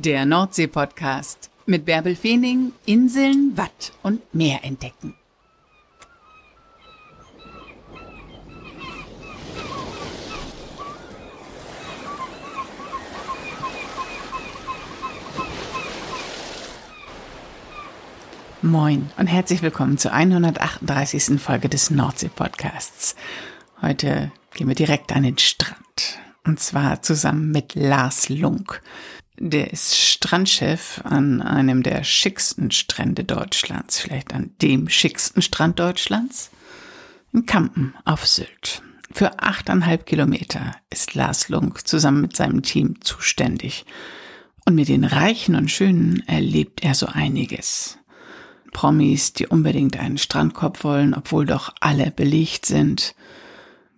[0.00, 5.16] Der Nordsee-Podcast mit Bärbel Feening, Inseln, Watt und Meer entdecken.
[18.62, 21.40] Moin und herzlich willkommen zur 138.
[21.40, 23.16] Folge des Nordsee-Podcasts.
[23.82, 26.20] Heute gehen wir direkt an den Strand.
[26.46, 28.80] Und zwar zusammen mit Lars Lunk.
[29.40, 36.50] Der ist Strandchef an einem der schicksten Strände Deutschlands, vielleicht an dem schicksten Strand Deutschlands,
[37.32, 38.82] in Kampen auf Sylt.
[39.12, 43.86] Für achteinhalb Kilometer ist Lars Lunk zusammen mit seinem Team zuständig.
[44.64, 47.98] Und mit den Reichen und Schönen erlebt er so einiges.
[48.72, 53.14] Promis, die unbedingt einen Strandkorb wollen, obwohl doch alle belegt sind.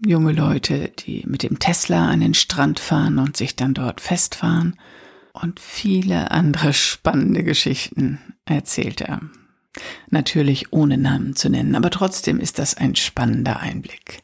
[0.05, 4.77] Junge Leute, die mit dem Tesla an den Strand fahren und sich dann dort festfahren.
[5.33, 9.21] Und viele andere spannende Geschichten erzählt er.
[10.09, 14.23] Natürlich ohne Namen zu nennen, aber trotzdem ist das ein spannender Einblick.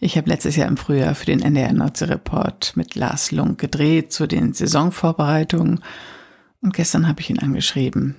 [0.00, 4.12] Ich habe letztes Jahr im Frühjahr für den NDR Nordsee Report mit Lars Lunk gedreht
[4.12, 5.80] zu den Saisonvorbereitungen
[6.60, 8.16] und gestern habe ich ihn angeschrieben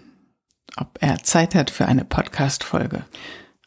[0.79, 3.05] ob er Zeit hat für eine Podcast-Folge.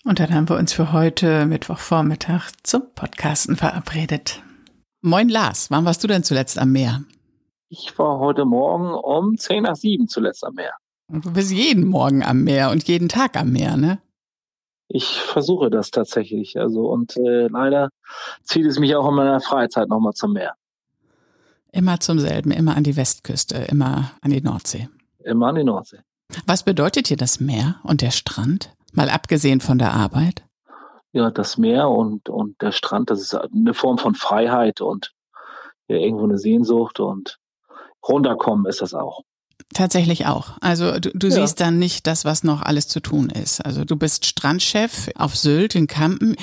[0.05, 4.42] Und dann haben wir uns für heute Mittwochvormittag zum Podcasten verabredet.
[5.01, 7.03] Moin Lars, wann warst du denn zuletzt am Meer?
[7.75, 10.75] Ich war heute Morgen um 10 nach 7 zuletzt am Meer.
[11.09, 13.98] Und du bist jeden Morgen am Meer und jeden Tag am Meer, ne?
[14.89, 16.59] Ich versuche das tatsächlich.
[16.59, 17.89] Also und äh, leider
[18.42, 20.53] zieht es mich auch in meiner Freizeit nochmal zum Meer.
[21.73, 24.91] Immer zum selben, immer an die Westküste, immer an die Nordsee.
[25.25, 26.01] Immer an die Nordsee.
[26.45, 28.75] Was bedeutet dir das Meer und der Strand?
[28.92, 30.45] Mal abgesehen von der Arbeit?
[31.12, 35.14] Ja, das Meer und, und der Strand, das ist eine Form von Freiheit und
[35.89, 37.39] ja, irgendwo eine Sehnsucht und
[38.07, 39.23] runterkommen ist das auch.
[39.74, 40.58] Tatsächlich auch.
[40.61, 41.35] Also du, du ja.
[41.35, 43.64] siehst dann nicht das, was noch alles zu tun ist.
[43.64, 46.36] Also du bist Strandchef auf Sylt in Kampen.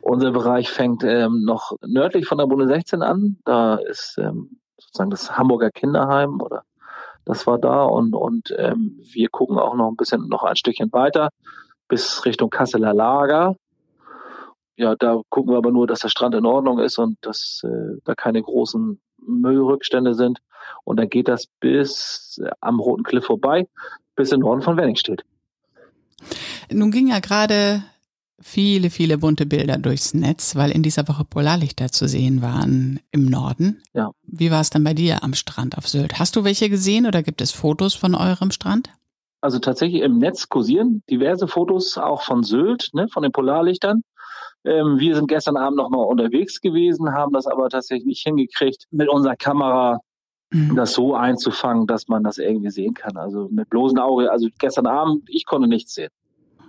[0.00, 3.36] Unser Bereich fängt ähm, noch nördlich von der Bunde 16 an.
[3.44, 6.64] Da ist ähm, sozusagen das Hamburger Kinderheim oder
[7.24, 10.92] das war da und, und ähm, wir gucken auch noch ein bisschen noch ein Stückchen
[10.92, 11.28] weiter
[11.88, 13.54] bis Richtung Kasseler Lager.
[14.76, 17.98] Ja, da gucken wir aber nur, dass der Strand in Ordnung ist und dass äh,
[18.04, 20.38] da keine großen Müllrückstände sind.
[20.84, 23.66] Und dann geht das bis äh, am Roten Cliff vorbei,
[24.16, 25.24] bis in Norden von Wenningstedt.
[26.70, 27.82] Nun ging ja gerade
[28.40, 33.26] viele, viele bunte Bilder durchs Netz, weil in dieser Woche Polarlichter zu sehen waren im
[33.26, 33.82] Norden.
[33.94, 34.10] Ja.
[34.22, 36.18] Wie war es dann bei dir am Strand auf Sylt?
[36.18, 38.90] Hast du welche gesehen oder gibt es Fotos von eurem Strand?
[39.40, 44.02] Also tatsächlich im Netz kursieren diverse Fotos auch von Sylt, ne, von den Polarlichtern.
[44.64, 48.86] Ähm, wir sind gestern Abend noch mal unterwegs gewesen, haben das aber tatsächlich nicht hingekriegt,
[48.90, 49.98] mit unserer Kamera
[50.52, 50.76] mhm.
[50.76, 53.16] das so einzufangen, dass man das irgendwie sehen kann.
[53.16, 54.30] Also mit bloßem Auge.
[54.30, 56.10] Also gestern Abend, ich konnte nichts sehen.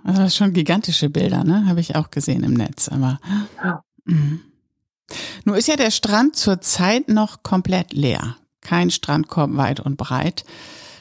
[0.02, 1.66] Also das schon gigantische Bilder, ne?
[1.66, 2.88] Habe ich auch gesehen im Netz.
[2.88, 3.18] Aber
[3.62, 3.82] ja.
[4.04, 4.38] mh.
[5.44, 8.36] nun ist ja der Strand zurzeit noch komplett leer.
[8.60, 10.44] Kein Strandkorb weit und breit.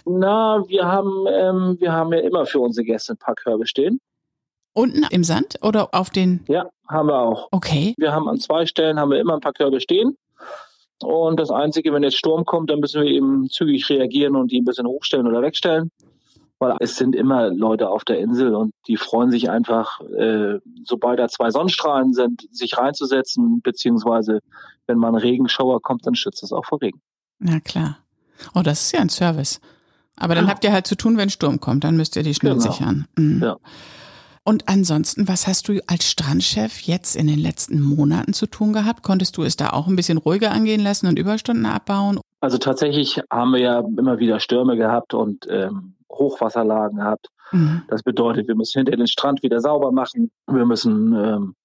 [0.06, 4.00] Na, wir haben, ähm, wir haben ja immer für unsere Gäste ein paar Körbe stehen.
[4.74, 6.44] Unten im Sand oder auf den?
[6.48, 7.48] Ja, haben wir auch.
[7.52, 7.94] Okay.
[7.98, 10.18] Wir haben an zwei Stellen haben wir immer ein paar Körbe stehen.
[11.02, 14.62] Und das Einzige, wenn jetzt Sturm kommt, dann müssen wir eben zügig reagieren und die
[14.62, 15.92] ein bisschen hochstellen oder wegstellen
[16.64, 21.20] weil es sind immer Leute auf der Insel und die freuen sich einfach, äh, sobald
[21.20, 24.40] da zwei Sonnenstrahlen sind, sich reinzusetzen, beziehungsweise
[24.88, 27.02] wenn mal ein Regenschauer kommt, dann schützt es auch vor Regen.
[27.40, 27.98] Na klar.
[28.56, 29.60] Oh, das ist ja ein Service.
[30.16, 30.52] Aber dann ja.
[30.52, 32.72] habt ihr halt zu tun, wenn Sturm kommt, dann müsst ihr die schnell genau.
[32.72, 33.08] sichern.
[33.18, 33.42] Mhm.
[33.42, 33.58] Ja.
[34.46, 39.02] Und ansonsten, was hast du als Strandchef jetzt in den letzten Monaten zu tun gehabt?
[39.02, 42.20] Konntest du es da auch ein bisschen ruhiger angehen lassen und Überstunden abbauen?
[42.42, 47.30] Also tatsächlich haben wir ja immer wieder Stürme gehabt und ähm, Hochwasserlagen gehabt.
[47.54, 47.84] Mhm.
[47.88, 50.30] Das bedeutet, wir müssen hinter den Strand wieder sauber machen.
[50.48, 51.56] Wir müssen, ähm,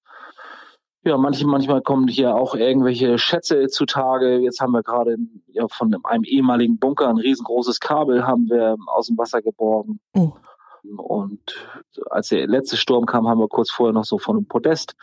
[1.02, 4.38] ja, manche, manchmal kommen hier auch irgendwelche Schätze zutage.
[4.38, 5.16] Jetzt haben wir gerade
[5.48, 9.98] ja, von einem ehemaligen Bunker ein riesengroßes Kabel haben wir aus dem Wasser geborgen.
[10.14, 10.32] Oh.
[10.96, 11.40] Und
[12.10, 14.94] als der letzte Sturm kam, haben wir kurz vorher noch so von einem Podest,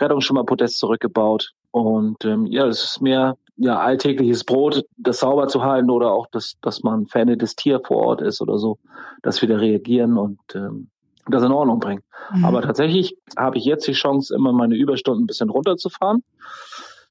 [0.00, 1.52] Rettungsschimmerpodest zurückgebaut.
[1.70, 6.26] Und ähm, ja, das ist mehr ja alltägliches Brot, das sauber zu halten oder auch,
[6.28, 8.78] dass, dass man Fan des Tier vor Ort ist oder so,
[9.22, 10.90] dass wir da reagieren und ähm,
[11.26, 12.02] das in Ordnung bringen.
[12.32, 12.44] Mhm.
[12.44, 16.22] Aber tatsächlich habe ich jetzt die Chance, immer meine Überstunden ein bisschen runterzufahren.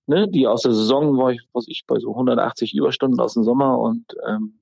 [0.05, 3.45] Ne, die aus der Saison war ich, was ich, bei so 180 Überstunden aus dem
[3.45, 4.59] Sommer und ähm,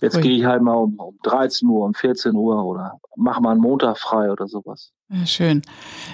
[0.00, 3.52] Jetzt gehe ich halt mal um, um 13 Uhr, um 14 Uhr oder mach mal
[3.52, 4.92] einen Montag frei oder sowas.
[5.10, 5.62] Ja, schön.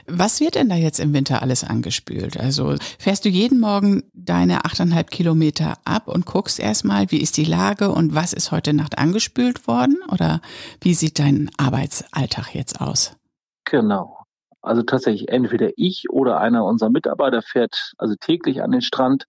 [0.07, 2.39] Was wird denn da jetzt im Winter alles angespült?
[2.39, 7.45] Also fährst du jeden Morgen deine 8,5 Kilometer ab und guckst erstmal, wie ist die
[7.45, 9.99] Lage und was ist heute Nacht angespült worden?
[10.11, 10.41] Oder
[10.81, 13.17] wie sieht dein Arbeitsalltag jetzt aus?
[13.65, 14.19] Genau.
[14.63, 19.27] Also tatsächlich entweder ich oder einer unserer Mitarbeiter fährt also täglich an den Strand,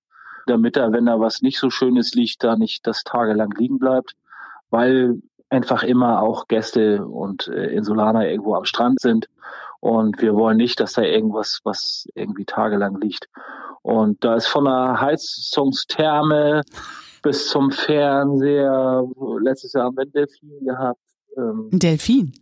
[0.48, 4.16] damit er, wenn da was nicht so Schönes liegt, da nicht das tagelang liegen bleibt
[4.70, 9.30] weil einfach immer auch Gäste und äh, Insulaner irgendwo am Strand sind.
[9.80, 13.30] Und wir wollen nicht, dass da irgendwas, was irgendwie tagelang liegt.
[13.82, 16.64] Und da ist von der Heizungstherme
[17.22, 19.08] bis zum Fernseher,
[19.42, 21.00] letztes Jahr haben wir einen Delfin gehabt.
[21.38, 22.34] Ähm, ein Delfin?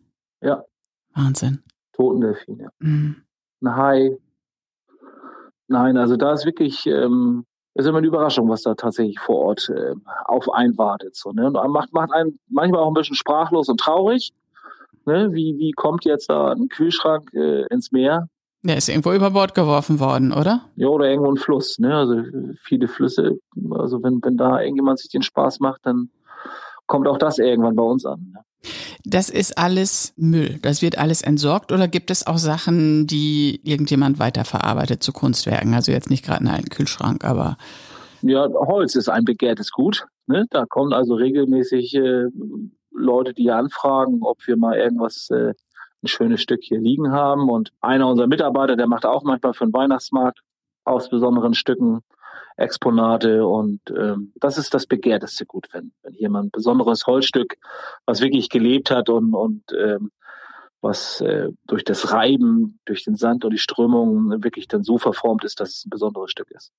[0.41, 0.63] Ja.
[1.13, 1.63] Wahnsinn.
[1.93, 2.69] Toten Delfin, ja.
[2.79, 3.23] Mhm.
[3.61, 4.17] Ein Hai.
[5.67, 7.45] Nein, also da ist wirklich ähm,
[7.75, 9.93] ist immer eine Überraschung, was da tatsächlich vor Ort äh,
[10.25, 11.15] auf einen wartet.
[11.15, 11.47] So, ne?
[11.47, 14.33] Und macht, macht einen manchmal auch ein bisschen sprachlos und traurig.
[15.05, 15.29] Ne?
[15.33, 18.29] Wie, wie kommt jetzt da ein Kühlschrank äh, ins Meer?
[18.63, 20.61] Der ist irgendwo über Bord geworfen worden, oder?
[20.75, 21.77] Ja, oder irgendwo ein Fluss.
[21.77, 21.95] Ne?
[21.95, 22.23] Also
[22.63, 23.37] viele Flüsse,
[23.69, 26.09] also wenn, wenn da irgendjemand sich den Spaß macht, dann
[26.87, 28.31] kommt auch das irgendwann bei uns an.
[28.33, 28.39] Ne?
[29.03, 30.59] Das ist alles Müll.
[30.61, 35.73] Das wird alles entsorgt oder gibt es auch Sachen, die irgendjemand weiterverarbeitet zu Kunstwerken?
[35.73, 37.57] Also jetzt nicht gerade einen alten Kühlschrank, aber.
[38.21, 40.05] Ja, Holz ist ein begehrtes Gut.
[40.27, 40.45] Ne?
[40.49, 42.25] Da kommen also regelmäßig äh,
[42.91, 45.53] Leute, die anfragen, ob wir mal irgendwas, äh,
[46.03, 47.49] ein schönes Stück hier liegen haben.
[47.49, 50.39] Und einer unserer Mitarbeiter, der macht auch manchmal für den Weihnachtsmarkt
[50.83, 52.01] aus besonderen Stücken
[52.57, 57.57] Exponate und ähm, das ist das begehrteste Gut, wenn, wenn jemand ein besonderes Holzstück,
[58.05, 60.11] was wirklich gelebt hat und, und ähm,
[60.85, 65.43] was äh, durch das Reiben, durch den Sand und die Strömung wirklich dann so verformt
[65.43, 66.71] ist, dass es ein besonderes Stück ist.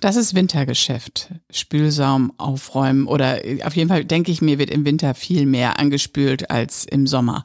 [0.00, 1.30] Das ist Wintergeschäft.
[1.50, 5.80] Spülsaum aufräumen oder äh, auf jeden Fall denke ich mir, wird im Winter viel mehr
[5.80, 7.42] angespült als im Sommer.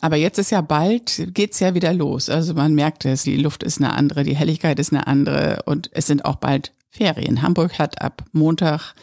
[0.00, 2.28] Aber jetzt ist ja bald, geht's ja wieder los.
[2.28, 5.88] Also man merkt es, die Luft ist eine andere, die Helligkeit ist eine andere und
[5.94, 7.42] es sind auch bald Ferien.
[7.42, 8.94] Hamburg hat ab Montag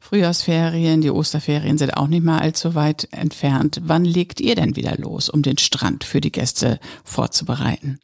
[0.00, 3.80] Frühjahrsferien, die Osterferien sind auch nicht mal allzu weit entfernt.
[3.84, 7.98] Wann legt ihr denn wieder los, um den Strand für die Gäste vorzubereiten?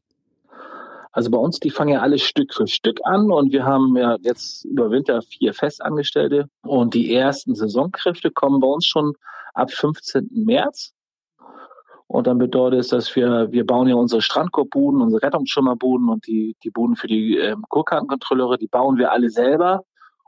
[1.13, 4.17] Also bei uns, die fangen ja alle Stück für Stück an und wir haben ja
[4.21, 9.15] jetzt über Winter vier Festangestellte und die ersten Saisonkräfte kommen bei uns schon
[9.55, 10.29] ab 15.
[10.45, 10.93] März.
[12.09, 16.57] Und dann bedeutet es, dass wir, wir bauen ja unsere Strandkorbbuden, unsere Rettungsschimmerbuden und die,
[16.63, 19.83] die Buden für die ähm, Kurkartenkontrolleure, die bauen wir alle selber.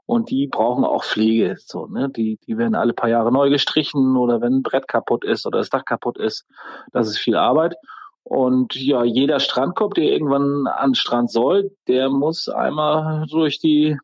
[0.04, 1.56] Und die brauchen auch Pflege.
[1.58, 2.08] So, ne?
[2.08, 5.58] die, die werden alle paar Jahre neu gestrichen oder wenn ein Brett kaputt ist oder
[5.58, 6.46] das Dach kaputt ist.
[6.92, 7.74] Das ist viel Arbeit.
[8.22, 13.98] Und ja, jeder Strandkorb, der irgendwann an den Strand soll, der muss einmal durch die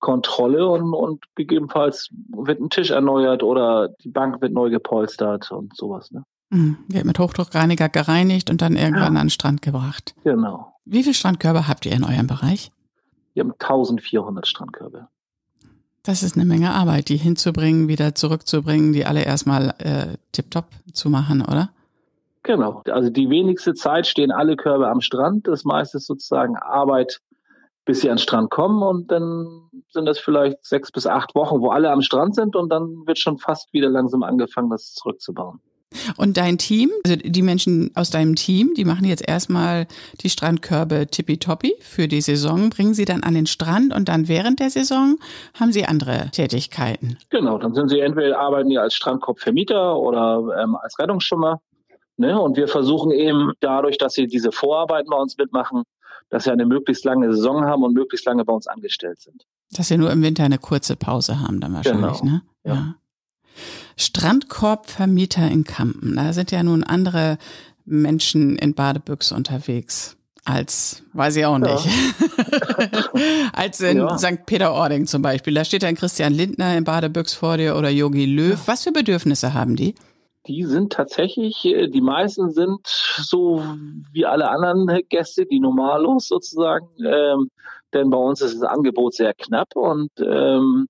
[0.00, 5.76] Kontrolle und, und gegebenenfalls wird ein Tisch erneuert oder die Bank wird neu gepolstert und
[5.76, 6.10] sowas.
[6.10, 6.24] Ne?
[6.54, 9.20] Hm, wird mit Hochdruckreiniger gereinigt und dann irgendwann ja.
[9.20, 10.14] an den Strand gebracht.
[10.22, 10.72] Genau.
[10.84, 12.70] Wie viele Strandkörbe habt ihr in eurem Bereich?
[13.32, 15.08] Wir haben 1400 Strandkörbe.
[16.04, 21.10] Das ist eine Menge Arbeit, die hinzubringen, wieder zurückzubringen, die alle erstmal äh, tiptop zu
[21.10, 21.70] machen, oder?
[22.44, 22.82] Genau.
[22.88, 25.48] Also die wenigste Zeit stehen alle Körbe am Strand.
[25.48, 27.20] Das meiste ist sozusagen Arbeit,
[27.84, 31.60] bis sie an den Strand kommen und dann sind das vielleicht sechs bis acht Wochen,
[31.60, 35.58] wo alle am Strand sind und dann wird schon fast wieder langsam angefangen, das zurückzubauen.
[36.16, 39.86] Und dein Team, also die Menschen aus deinem Team, die machen jetzt erstmal
[40.20, 44.60] die Strandkörbe tippitoppi für die Saison, bringen sie dann an den Strand und dann während
[44.60, 45.18] der Saison
[45.58, 47.18] haben sie andere Tätigkeiten.
[47.30, 51.60] Genau, dann sind sie entweder arbeiten die als Strandkorbvermieter oder ähm, als Rettungsschimmer.
[52.16, 52.40] Ne?
[52.40, 55.82] Und wir versuchen eben dadurch, dass sie diese Vorarbeiten bei uns mitmachen,
[56.30, 59.44] dass sie eine möglichst lange Saison haben und möglichst lange bei uns angestellt sind.
[59.72, 62.32] Dass sie nur im Winter eine kurze Pause haben dann wahrscheinlich, genau.
[62.32, 62.42] ne?
[62.64, 62.74] ja.
[62.74, 62.94] ja.
[63.96, 66.16] Strandkorbvermieter in Kampen.
[66.16, 67.38] Da sind ja nun andere
[67.84, 72.86] Menschen in Badebüchse unterwegs als, weiß ich auch nicht, ja.
[73.54, 74.18] als in ja.
[74.18, 74.44] St.
[74.44, 75.54] Peter-Ording zum Beispiel.
[75.54, 78.60] Da steht dann Christian Lindner in Badebüchs vor dir oder Yogi Löw.
[78.66, 79.94] Was für Bedürfnisse haben die?
[80.46, 83.64] Die sind tatsächlich, äh, die meisten sind so
[84.12, 86.88] wie alle anderen Gäste, die normalos sozusagen.
[87.02, 87.48] Ähm,
[87.94, 90.86] denn bei uns ist das Angebot sehr knapp und ähm,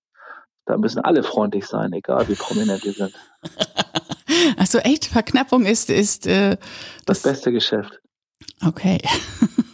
[0.66, 3.12] da müssen alle freundlich sein, egal wie prominent die sind.
[4.56, 6.56] Also echt, Verknappung ist, ist äh,
[7.06, 8.00] das, das beste Geschäft.
[8.66, 8.99] Okay.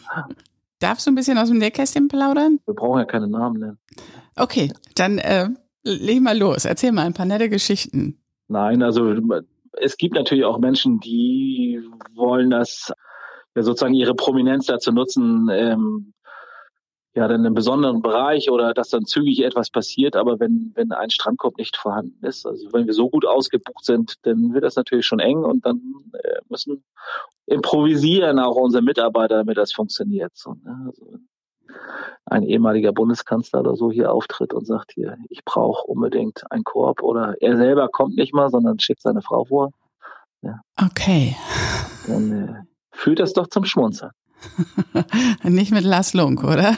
[0.80, 2.58] Darfst du ein bisschen aus dem Nähkästchen plaudern?
[2.66, 3.78] Wir brauchen ja keine Namen nennen.
[4.36, 5.48] Okay, dann äh,
[5.82, 6.64] leg mal los.
[6.64, 8.18] Erzähl mal ein paar nette Geschichten.
[8.48, 9.14] Nein, also
[9.72, 11.80] es gibt natürlich auch Menschen, die
[12.14, 12.92] wollen das
[13.54, 16.12] ja, sozusagen ihre Prominenz dazu nutzen, ähm,
[17.14, 20.14] ja, dann einen besonderen Bereich oder dass dann zügig etwas passiert.
[20.14, 24.14] Aber wenn, wenn ein Strandkorb nicht vorhanden ist, also wenn wir so gut ausgebucht sind,
[24.22, 25.80] dann wird das natürlich schon eng und dann
[26.12, 26.84] äh, müssen
[27.46, 30.36] improvisieren auch unsere Mitarbeiter, damit das funktioniert.
[30.36, 30.84] So, ne?
[30.86, 31.18] also,
[32.26, 37.02] ein ehemaliger Bundeskanzler oder so hier auftritt und sagt hier, ich brauche unbedingt einen Korb
[37.02, 39.70] oder er selber kommt nicht mal, sondern schickt seine Frau vor.
[40.42, 40.60] Ja.
[40.80, 41.36] Okay.
[42.06, 42.54] Dann äh,
[42.92, 44.12] führt das doch zum Schmunzeln.
[45.44, 46.76] nicht mit Lars Lunk, oder?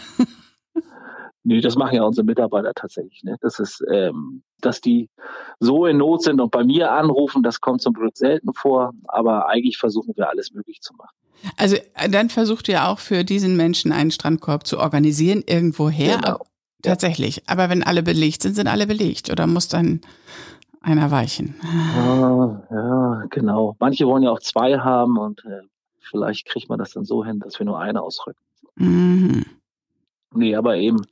[1.44, 3.24] Nee, das machen ja unsere Mitarbeiter tatsächlich.
[3.24, 3.36] Ne?
[3.40, 5.10] Das ist, ähm, dass die
[5.58, 9.48] so in Not sind und bei mir anrufen, das kommt zum Glück selten vor, aber
[9.48, 11.16] eigentlich versuchen wir alles möglich zu machen.
[11.56, 16.18] Also äh, dann versucht ihr auch für diesen Menschen einen Strandkorb zu organisieren, irgendwoher.
[16.18, 16.38] Genau.
[16.82, 17.48] Tatsächlich.
[17.48, 19.30] Aber wenn alle belegt sind, sind alle belegt.
[19.30, 20.00] Oder muss dann
[20.80, 21.54] einer weichen?
[21.96, 23.76] Ja, ja genau.
[23.78, 25.60] Manche wollen ja auch zwei haben und äh,
[26.02, 28.40] vielleicht kriegt man das dann so hin, dass wir nur eine ausrücken.
[28.76, 29.44] Mhm.
[30.34, 31.02] Nee, aber eben,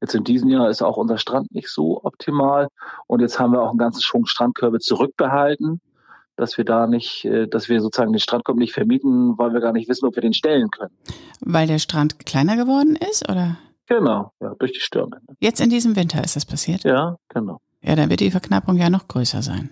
[0.00, 2.68] jetzt in diesem Jahr ist auch unser Strand nicht so optimal.
[3.06, 5.80] Und jetzt haben wir auch einen ganzen Schwung Strandkörbe zurückbehalten
[6.36, 9.72] dass wir da nicht, äh, dass wir sozusagen den Strandkorb nicht vermieten, weil wir gar
[9.72, 10.94] nicht wissen, ob wir den stellen können.
[11.40, 13.56] Weil der Strand kleiner geworden ist, oder?
[13.86, 15.20] Genau, ja, durch die Stürme.
[15.40, 16.84] Jetzt in diesem Winter ist das passiert?
[16.84, 17.60] Ja, genau.
[17.82, 19.70] Ja, dann wird die Verknappung ja noch größer sein.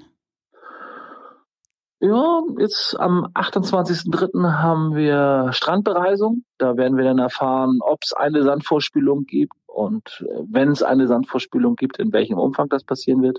[2.05, 4.59] Ja, jetzt am 28.03.
[4.61, 6.45] haben wir Strandbereisung.
[6.59, 11.07] Da werden wir dann erfahren, ob es eine Sandvorspülung gibt und äh, wenn es eine
[11.07, 13.39] Sandvorspülung gibt, in welchem Umfang das passieren wird.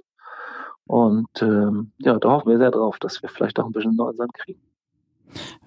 [0.87, 4.15] Und ähm, ja, da hoffen wir sehr drauf, dass wir vielleicht auch ein bisschen neuen
[4.15, 4.61] Sand kriegen.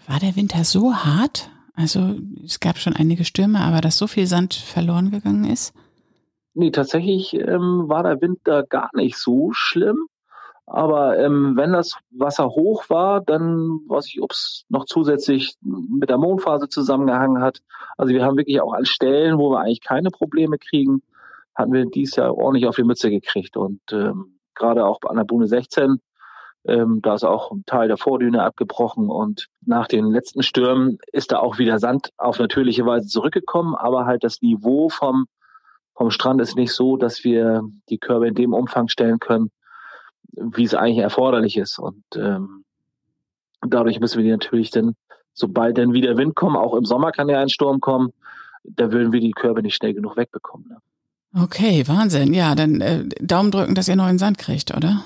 [0.09, 1.51] War der Winter so hart?
[1.75, 5.73] Also es gab schon einige Stürme, aber dass so viel Sand verloren gegangen ist?
[6.55, 10.09] Nee, tatsächlich ähm, war der Winter gar nicht so schlimm.
[10.71, 16.11] Aber ähm, wenn das Wasser hoch war, dann weiß ich, ob es noch zusätzlich mit
[16.11, 17.61] der Mondphase zusammengehangen hat.
[17.97, 21.03] Also wir haben wirklich auch an Stellen, wo wir eigentlich keine Probleme kriegen,
[21.55, 23.57] hatten wir dies Jahr ordentlich auf die Mütze gekriegt.
[23.57, 26.01] Und ähm, gerade auch an der Bune 16.
[26.67, 31.33] Ähm, da ist auch ein Teil der Vordüne abgebrochen und nach den letzten Stürmen ist
[31.33, 35.27] da auch wieder Sand auf natürliche Weise zurückgekommen, aber halt das Niveau vom,
[35.95, 39.51] vom Strand ist nicht so, dass wir die Körbe in dem Umfang stellen können,
[40.33, 41.79] wie es eigentlich erforderlich ist.
[41.79, 42.65] Und ähm,
[43.67, 44.95] dadurch müssen wir die natürlich dann,
[45.33, 48.13] sobald dann wieder Wind kommt, auch im Sommer kann ja ein Sturm kommen,
[48.65, 50.69] da würden wir die Körbe nicht schnell genug wegbekommen.
[50.69, 50.79] Ne?
[51.43, 52.35] Okay, Wahnsinn.
[52.35, 55.05] Ja, dann äh, Daumen drücken, dass ihr neuen Sand kriegt, oder?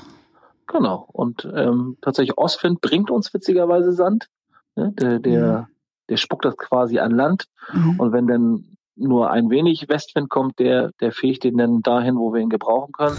[0.67, 1.09] Genau.
[1.13, 4.29] Und ähm, tatsächlich Ostwind bringt uns witzigerweise Sand.
[4.77, 4.93] Ne?
[4.99, 5.67] Der, der, mhm.
[6.09, 7.47] der spuckt das quasi an Land.
[7.73, 8.01] Mhm.
[8.01, 8.65] Und wenn dann
[9.03, 12.93] nur ein wenig Westwind kommt, der, der fegt den dann dahin, wo wir ihn gebrauchen
[12.93, 13.17] können.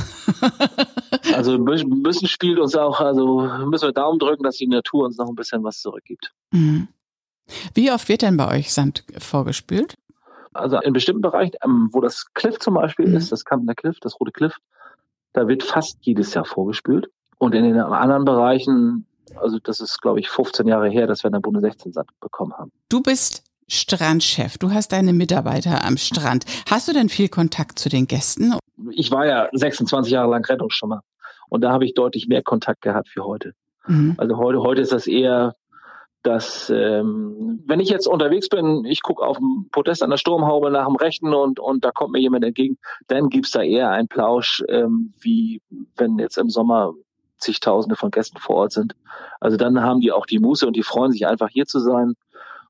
[1.33, 5.29] also bisschen spielt uns auch, also müssen wir Daumen drücken, dass die Natur uns noch
[5.29, 6.31] ein bisschen was zurückgibt.
[6.51, 6.87] Mhm.
[7.73, 9.95] Wie oft wird denn bei euch Sand vorgespült?
[10.53, 13.15] Also in bestimmten Bereichen, ähm, wo das Cliff zum Beispiel mhm.
[13.15, 14.57] ist, das Kampner Cliff, das Rote Cliff,
[15.33, 17.09] da wird fast jedes Jahr vorgespült.
[17.39, 21.27] Und in den anderen Bereichen, also das ist, glaube ich, 15 Jahre her, dass wir
[21.27, 22.71] in der Bunde 16 Sand bekommen haben.
[22.87, 26.45] Du bist Strandchef, du hast deine Mitarbeiter am Strand.
[26.69, 28.53] Hast du denn viel Kontakt zu den Gästen?
[28.91, 31.01] Ich war ja 26 Jahre lang Rettungsschwimmer
[31.49, 33.53] und da habe ich deutlich mehr Kontakt gehabt wie heute.
[33.87, 34.15] Mhm.
[34.17, 35.55] Also heute, heute ist das eher
[36.23, 40.71] dass ähm, wenn ich jetzt unterwegs bin, ich gucke auf dem Podest an der Sturmhaube
[40.71, 42.77] nach dem Rechten und, und da kommt mir jemand entgegen,
[43.07, 45.61] dann gibt's da eher einen Plausch, ähm, wie
[45.97, 46.93] wenn jetzt im Sommer
[47.39, 48.95] zigtausende von Gästen vor Ort sind.
[49.41, 52.13] Also dann haben die auch die Muße und die freuen sich einfach hier zu sein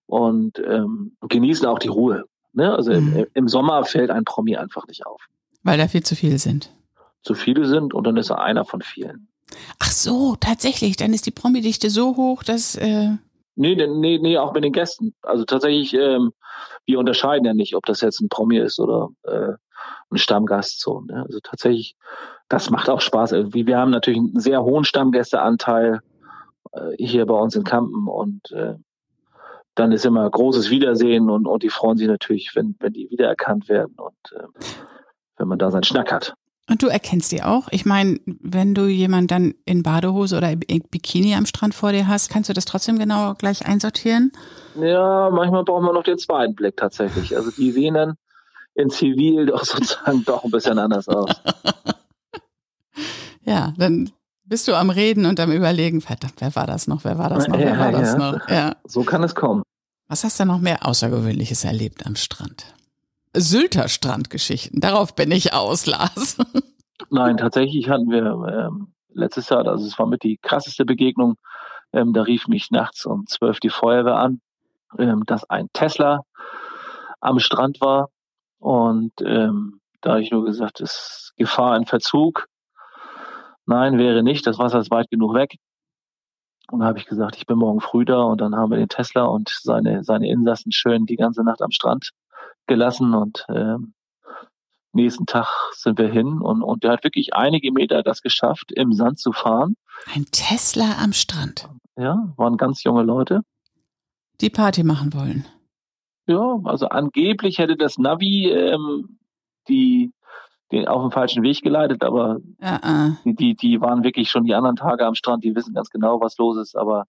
[0.05, 2.23] und ähm, genießen auch die Ruhe.
[2.53, 2.73] Ne?
[2.73, 3.15] Also mhm.
[3.15, 5.21] im, im Sommer fällt ein Promi einfach nicht auf.
[5.63, 6.71] Weil da viel zu viele sind.
[7.23, 9.27] Zu viele sind und dann ist er einer von vielen.
[9.79, 10.97] Ach so, tatsächlich.
[10.97, 13.11] Dann ist die Promi-Dichte so hoch, dass äh,
[13.55, 15.13] Nee, nee, nee, auch mit den Gästen.
[15.21, 16.33] Also tatsächlich, ähm,
[16.85, 19.53] wir unterscheiden ja nicht, ob das jetzt ein Promi ist oder äh,
[20.09, 20.81] ein Stammgast.
[20.81, 21.23] So, ne?
[21.23, 21.95] Also tatsächlich,
[22.49, 23.33] das macht auch Spaß.
[23.33, 26.01] Also wir haben natürlich einen sehr hohen Stammgästeanteil
[26.71, 28.75] äh, hier bei uns in Kampen und äh,
[29.75, 33.69] dann ist immer großes Wiedersehen und, und die freuen sich natürlich, wenn, wenn die wiedererkannt
[33.69, 34.43] werden und äh,
[35.37, 36.35] wenn man da seinen Schnack hat.
[36.69, 37.67] Und du erkennst die auch?
[37.71, 42.29] Ich meine, wenn du jemand dann in Badehose oder Bikini am Strand vor dir hast,
[42.29, 44.31] kannst du das trotzdem genau gleich einsortieren?
[44.79, 47.35] Ja, manchmal brauchen wir noch den zweiten Blick tatsächlich.
[47.35, 48.15] Also die sehen dann
[48.75, 51.29] in Zivil doch sozusagen doch ein bisschen anders aus.
[53.41, 54.11] ja, dann
[54.45, 57.47] bist du am Reden und am Überlegen, verdammt, wer war das noch, wer war das
[57.47, 58.47] noch, wer war das noch?
[58.49, 58.75] Ja.
[58.85, 59.63] So kann es kommen.
[60.07, 62.65] Was hast du noch mehr Außergewöhnliches erlebt am Strand?
[63.35, 64.79] Sylter Strandgeschichten.
[64.79, 66.37] Darauf bin ich aus, Lars.
[67.09, 71.35] Nein, tatsächlich hatten wir ähm, letztes Jahr, also es war mit die krasseste Begegnung,
[71.93, 74.41] ähm, da rief mich nachts um zwölf die Feuerwehr an,
[74.97, 76.21] ähm, dass ein Tesla
[77.21, 78.09] am Strand war
[78.59, 82.47] Und ähm, da habe ich nur gesagt, es ist Gefahr in Verzug.
[83.65, 84.45] Nein, wäre nicht.
[84.45, 85.55] Das Wasser ist weit genug weg.
[86.71, 88.89] Und da habe ich gesagt, ich bin morgen früh da und dann haben wir den
[88.89, 92.11] Tesla und seine, seine Insassen schön die ganze Nacht am Strand
[92.67, 93.93] gelassen und ähm,
[94.93, 98.93] nächsten Tag sind wir hin und, und der hat wirklich einige Meter das geschafft, im
[98.93, 99.75] Sand zu fahren.
[100.13, 101.69] Ein Tesla am Strand.
[101.97, 103.41] Ja, waren ganz junge Leute.
[104.41, 105.45] Die Party machen wollen.
[106.25, 109.19] Ja, also angeblich hätte das Navi ähm,
[109.67, 110.13] die
[110.87, 113.15] auf den falschen Weg geleitet, aber uh -uh.
[113.25, 116.37] Die, die waren wirklich schon die anderen Tage am Strand, die wissen ganz genau, was
[116.37, 117.05] los ist, aber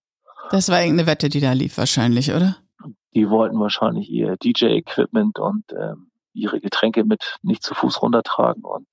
[0.49, 2.57] das war irgendeine Wette, die da lief wahrscheinlich, oder?
[3.13, 8.87] Die wollten wahrscheinlich ihr DJ-Equipment und ähm, ihre Getränke mit nicht zu Fuß runtertragen und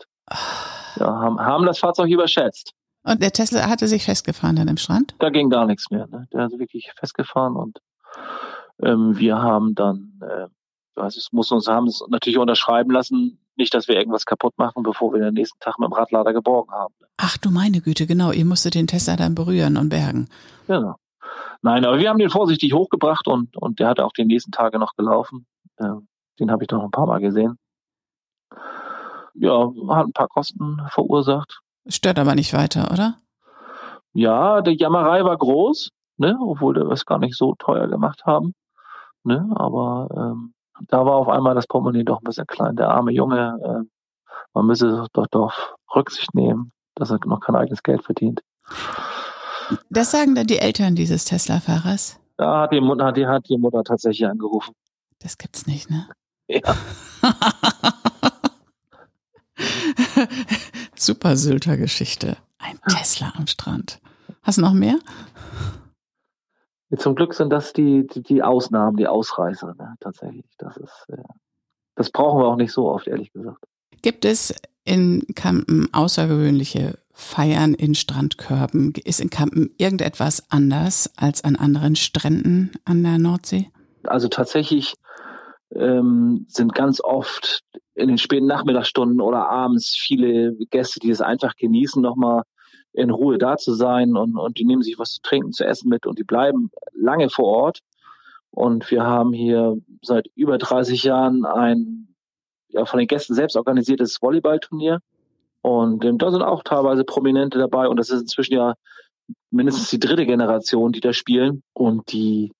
[0.96, 2.72] ja, haben, haben das Fahrzeug überschätzt.
[3.04, 5.14] Und der Tesla hatte sich festgefahren dann im Strand?
[5.18, 6.06] Da ging gar nichts mehr.
[6.06, 6.28] Ne?
[6.32, 7.80] Der hat wirklich festgefahren und
[8.82, 10.46] ähm, wir haben dann, äh,
[10.94, 14.82] also es muss uns haben es natürlich unterschreiben lassen, nicht, dass wir irgendwas kaputt machen,
[14.82, 16.94] bevor wir den nächsten Tag mit dem Radlader geborgen haben.
[17.16, 18.32] Ach du meine Güte, genau.
[18.32, 20.28] Ihr musstet den Tesla dann berühren und bergen.
[20.66, 20.96] Genau.
[21.62, 24.78] Nein, aber wir haben den vorsichtig hochgebracht und, und der hat auch die nächsten Tage
[24.78, 25.46] noch gelaufen.
[25.76, 25.88] Äh,
[26.40, 27.58] den habe ich doch ein paar Mal gesehen.
[29.34, 31.60] Ja, hat ein paar Kosten verursacht.
[31.86, 33.18] Stört aber nicht weiter, oder?
[34.12, 38.54] Ja, die Jammerei war groß, ne, obwohl wir es gar nicht so teuer gemacht haben.
[39.24, 40.54] Ne, aber ähm,
[40.88, 42.76] da war auf einmal das Portemonnaie doch ein bisschen klein.
[42.76, 43.84] Der arme Junge, äh,
[44.54, 48.42] man müsse doch doch Rücksicht nehmen, dass er noch kein eigenes Geld verdient.
[49.90, 52.18] Das sagen dann die Eltern dieses Tesla-Fahrers?
[52.36, 54.74] Da hat die Mutter, die hat die Mutter tatsächlich angerufen.
[55.20, 56.08] Das gibt's nicht, ne?
[56.48, 56.76] Ja.
[60.94, 62.36] Super Sylter Geschichte.
[62.58, 64.00] Ein Tesla am Strand.
[64.42, 64.98] Hast du noch mehr?
[66.96, 69.94] Zum Glück sind das die, die, die Ausnahmen, die Ausreißer, ne?
[70.00, 70.44] tatsächlich.
[70.58, 71.22] Das ist, äh,
[71.94, 73.64] das brauchen wir auch nicht so oft, ehrlich gesagt.
[74.02, 78.92] Gibt es in Kampen außergewöhnliche Feiern in Strandkörben?
[79.04, 83.70] Ist in Kampen irgendetwas anders als an anderen Stränden an der Nordsee?
[84.04, 84.94] Also tatsächlich
[85.74, 87.62] ähm, sind ganz oft
[87.94, 92.42] in den späten Nachmittagsstunden oder abends viele Gäste, die es einfach genießen, nochmal
[92.92, 95.88] in Ruhe da zu sein und, und die nehmen sich was zu trinken, zu essen
[95.88, 97.80] mit und die bleiben lange vor Ort.
[98.50, 102.14] Und wir haben hier seit über 30 Jahren ein
[102.68, 105.00] ja, von den Gästen selbst organisiertes Volleyballturnier.
[105.62, 108.74] Und ähm, da sind auch teilweise Prominente dabei und das ist inzwischen ja
[109.50, 111.62] mindestens die dritte Generation, die da spielen.
[111.72, 112.52] Und die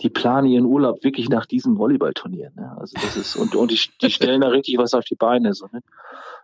[0.00, 2.52] die planen ihren Urlaub wirklich nach diesem Volleyballturnier.
[2.54, 2.76] Ne?
[2.78, 5.54] Also das ist, und, und die, die stellen da richtig was auf die Beine.
[5.54, 5.80] So, ne?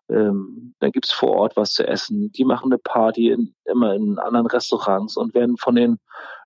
[0.09, 2.31] Ähm, dann gibt's vor Ort was zu essen.
[2.33, 5.99] Die machen eine Party in, immer in anderen Restaurants und werden von den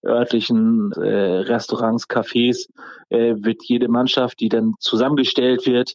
[0.04, 2.68] örtlichen äh, Restaurants, Cafés,
[3.08, 5.94] äh, wird jede Mannschaft, die dann zusammengestellt wird,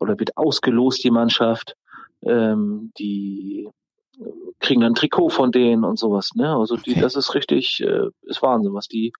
[0.00, 1.76] oder wird ausgelost, die Mannschaft,
[2.22, 3.68] ähm, die
[4.58, 6.30] kriegen dann ein Trikot von denen und sowas.
[6.34, 6.54] Ne?
[6.54, 7.00] Also die, okay.
[7.00, 9.12] das ist richtig, äh, ist Wahnsinn, was die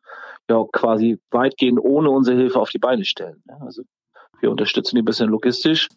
[0.49, 3.43] ja quasi weitgehend ohne unsere Hilfe auf die Beine stellen.
[3.47, 3.57] Ne?
[3.61, 3.83] Also
[4.41, 5.89] wir unterstützen die ein bisschen logistisch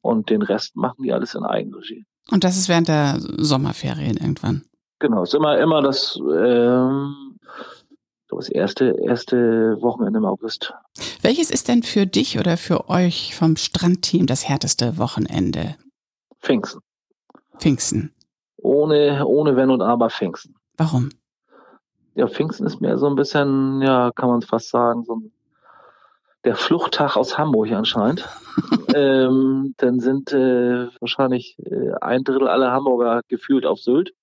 [0.00, 2.06] und den Rest machen die alles in Eigenregie.
[2.30, 4.64] Und das ist während der Sommerferien irgendwann.
[4.98, 7.38] Genau, ist immer immer das ähm,
[8.28, 10.74] das erste erste Wochenende im August.
[11.22, 15.76] Welches ist denn für dich oder für euch vom Strandteam das härteste Wochenende?
[16.40, 16.80] Pfingsten.
[17.58, 18.12] Pfingsten
[18.58, 20.54] ohne, ohne Wenn und Aber Pfingsten.
[20.76, 21.10] Warum?
[22.14, 25.32] Ja, Pfingsten ist mir so ein bisschen, ja, kann man fast sagen, so ein,
[26.48, 28.26] der Fluchttag aus Hamburg anscheinend.
[28.94, 34.14] ähm, dann sind äh, wahrscheinlich äh, ein Drittel aller Hamburger gefühlt auf Sylt.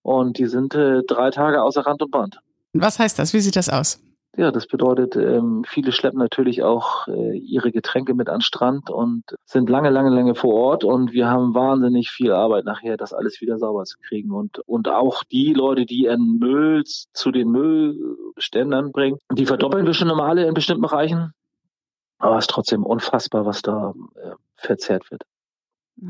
[0.00, 2.38] Und die sind äh, drei Tage außer Rand und Band.
[2.72, 3.34] Was heißt das?
[3.34, 4.00] Wie sieht das aus?
[4.38, 9.22] Ja, das bedeutet, ähm, viele schleppen natürlich auch äh, ihre Getränke mit an Strand und
[9.46, 13.40] sind lange, lange, lange vor Ort und wir haben wahnsinnig viel Arbeit nachher, das alles
[13.40, 18.92] wieder sauber zu kriegen und und auch die Leute, die ihren Müll zu den Müllständern
[18.92, 21.32] bringen, die verdoppeln wir schon normale in bestimmten Bereichen,
[22.18, 25.22] aber es ist trotzdem unfassbar, was da äh, verzehrt wird.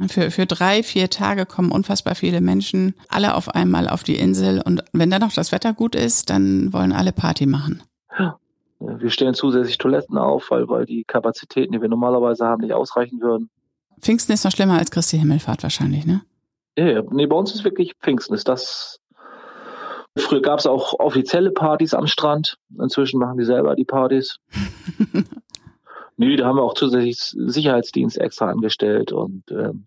[0.08, 4.60] Für, für drei, vier Tage kommen unfassbar viele Menschen alle auf einmal auf die Insel
[4.62, 7.84] und wenn dann noch das Wetter gut ist, dann wollen alle Party machen.
[8.18, 8.38] Ja.
[8.78, 13.20] Wir stellen zusätzlich Toiletten auf, weil, weil die Kapazitäten, die wir normalerweise haben, nicht ausreichen
[13.20, 13.48] würden.
[14.00, 16.22] Pfingsten ist noch schlimmer als Christi Himmelfahrt wahrscheinlich, ne?
[16.76, 17.02] Ja, ja.
[17.10, 18.34] Nee, bei uns ist wirklich Pfingsten.
[18.34, 19.00] Ist das.
[20.18, 22.58] Früher gab es auch offizielle Partys am Strand.
[22.78, 24.36] Inzwischen machen die selber die Partys.
[26.16, 29.86] nee, da haben wir auch zusätzlich Sicherheitsdienst extra angestellt und ähm,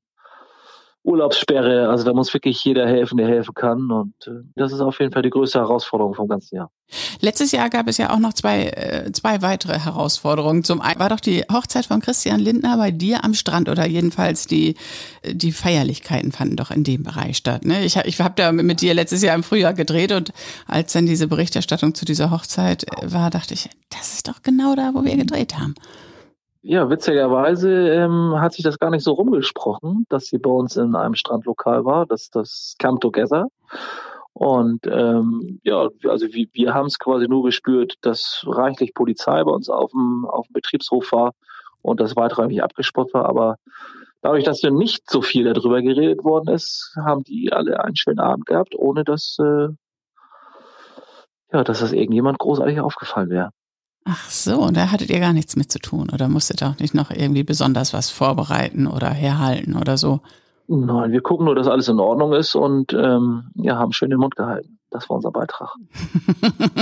[1.10, 1.90] Urlaubssperre.
[1.90, 3.92] Also da muss wirklich jeder helfen, der helfen kann.
[3.92, 6.72] Und äh, das ist auf jeden Fall die größte Herausforderung vom ganzen Jahr.
[7.20, 10.64] Letztes Jahr gab es ja auch noch zwei, äh, zwei weitere Herausforderungen.
[10.64, 14.46] Zum einen war doch die Hochzeit von Christian Lindner bei dir am Strand oder jedenfalls
[14.46, 14.76] die,
[15.26, 17.66] die Feierlichkeiten fanden doch in dem Bereich statt.
[17.66, 17.84] Ne?
[17.84, 20.32] Ich, ich habe da mit dir letztes Jahr im Frühjahr gedreht und
[20.68, 24.92] als dann diese Berichterstattung zu dieser Hochzeit war, dachte ich, das ist doch genau da,
[24.94, 25.74] wo wir gedreht haben.
[26.62, 30.94] Ja, witzigerweise ähm, hat sich das gar nicht so rumgesprochen, dass sie bei uns in
[30.94, 33.48] einem Strandlokal war, das das Come Together.
[34.34, 39.52] Und ähm, ja, also wir, wir haben es quasi nur gespürt, dass reichlich Polizei bei
[39.52, 41.34] uns auf dem, auf dem Betriebshof war
[41.82, 43.26] und das weiträumig abgespott war.
[43.26, 43.56] Aber
[44.22, 48.20] dadurch, dass dann nicht so viel darüber geredet worden ist, haben die alle einen schönen
[48.20, 49.70] Abend gehabt, ohne dass, äh,
[51.54, 53.52] ja, dass das irgendjemand großartig aufgefallen wäre.
[54.12, 56.96] Ach so, und da hattet ihr gar nichts mit zu tun oder musstet auch nicht
[56.96, 60.22] noch irgendwie besonders was vorbereiten oder herhalten oder so?
[60.68, 64.20] Nein, wir gucken nur, dass alles in Ordnung ist und ähm, ja, haben schön den
[64.20, 64.80] Mund gehalten.
[64.90, 65.70] Das war unser Beitrag.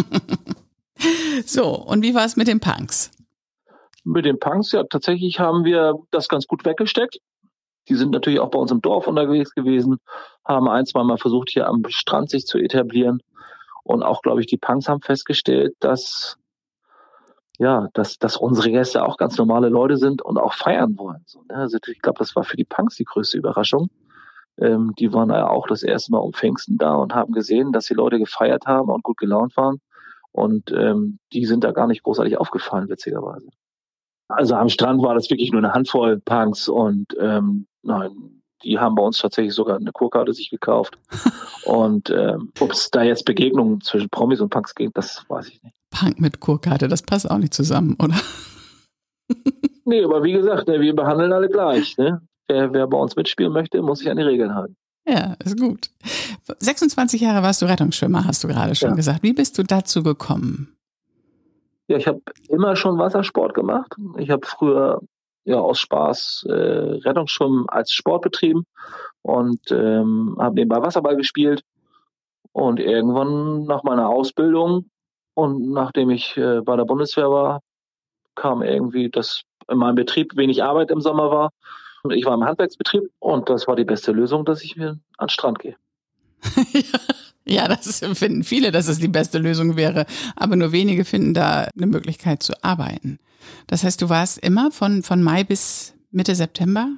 [1.46, 3.12] so, und wie war es mit den Punks?
[4.06, 7.20] Mit den Punks, ja, tatsächlich haben wir das ganz gut weggesteckt.
[7.90, 9.98] Die sind natürlich auch bei uns im Dorf unterwegs gewesen,
[10.46, 13.22] haben ein, zwei Mal versucht, hier am Strand sich zu etablieren.
[13.84, 16.38] Und auch, glaube ich, die Punks haben festgestellt, dass
[17.60, 21.24] ja, dass, dass unsere Gäste auch ganz normale Leute sind und auch feiern wollen.
[21.26, 21.56] So, ne?
[21.56, 23.90] Also ich glaube, das war für die Punks die größte Überraschung.
[24.60, 27.86] Ähm, die waren ja auch das erste Mal um Pfingsten da und haben gesehen, dass
[27.86, 29.80] die Leute gefeiert haben und gut gelaunt waren.
[30.32, 33.48] Und ähm, die sind da gar nicht großartig aufgefallen, witzigerweise.
[34.28, 38.96] Also am Strand war das wirklich nur eine Handvoll Punks und ähm, nein, die haben
[38.96, 41.00] bei uns tatsächlich sogar eine Kurkarte sich gekauft.
[41.66, 45.64] und ähm, ob es da jetzt Begegnungen zwischen Promis und Punks gibt, das weiß ich
[45.64, 45.77] nicht.
[45.90, 48.16] Punk mit Kurkarte, das passt auch nicht zusammen, oder?
[49.86, 51.98] nee, aber wie gesagt, ne, wir behandeln alle gleich.
[51.98, 52.22] Ne?
[52.48, 54.76] Wer, wer bei uns mitspielen möchte, muss sich an die Regeln halten.
[55.08, 55.90] Ja, ist gut.
[56.60, 58.96] 26 Jahre warst du Rettungsschwimmer, hast du gerade schon ja.
[58.96, 59.24] gesagt.
[59.24, 60.76] Wie bist du dazu gekommen?
[61.88, 63.96] Ja, ich habe immer schon Wassersport gemacht.
[64.18, 65.00] Ich habe früher
[65.46, 68.66] ja aus Spaß äh, Rettungsschwimmen als Sport betrieben
[69.22, 71.64] und ähm, habe nebenbei Wasserball gespielt.
[72.52, 74.90] Und irgendwann nach meiner Ausbildung
[75.38, 77.62] und nachdem ich äh, bei der Bundeswehr war,
[78.34, 81.52] kam irgendwie, dass in meinem Betrieb wenig Arbeit im Sommer war.
[82.10, 85.30] Ich war im Handwerksbetrieb und das war die beste Lösung, dass ich mir an den
[85.30, 85.76] Strand gehe.
[87.46, 90.08] ja, das finden viele, dass es die beste Lösung wäre.
[90.36, 93.20] Aber nur wenige finden da eine Möglichkeit zu arbeiten.
[93.68, 96.90] Das heißt, du warst immer von, von Mai bis Mitte September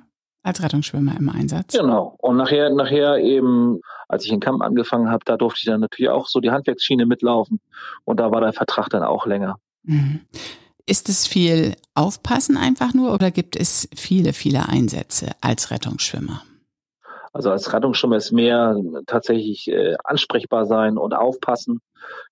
[0.49, 1.73] als Rettungsschwimmer im Einsatz.
[1.73, 2.15] Genau.
[2.19, 6.09] Und nachher, nachher eben, als ich in Kamp angefangen habe, da durfte ich dann natürlich
[6.09, 7.59] auch so die Handwerksschiene mitlaufen.
[8.03, 9.57] Und da war der Vertrag dann auch länger.
[9.83, 10.21] Mhm.
[10.85, 16.41] Ist es viel Aufpassen einfach nur oder gibt es viele, viele Einsätze als Rettungsschwimmer?
[17.31, 21.79] Also als Rettungsschwimmer ist mehr tatsächlich äh, ansprechbar sein und aufpassen.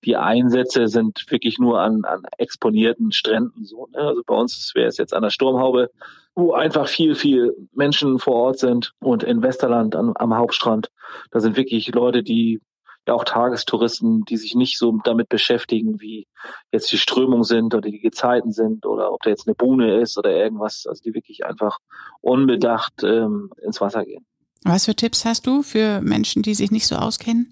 [0.04, 3.88] Die Einsätze sind wirklich nur an, an exponierten Stränden so.
[3.92, 4.00] Ne?
[4.00, 5.92] Also bei uns wäre es jetzt an der Sturmhaube,
[6.38, 10.92] wo einfach viel, viel Menschen vor Ort sind und in Westerland am, am Hauptstrand.
[11.32, 12.62] Da sind wirklich Leute, die
[13.08, 16.28] ja auch Tagestouristen, die sich nicht so damit beschäftigen, wie
[16.72, 20.16] jetzt die Strömung sind oder die Gezeiten sind oder ob da jetzt eine Buhne ist
[20.20, 21.80] oder irgendwas, also die wirklich einfach
[22.22, 24.24] unbedacht ähm, ins Wasser gehen.
[24.64, 27.52] Was für Tipps hast du für Menschen, die sich nicht so auskennen?